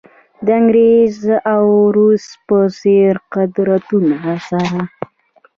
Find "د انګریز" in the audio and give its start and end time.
0.45-1.19